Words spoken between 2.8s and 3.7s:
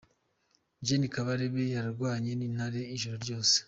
ijoro ryose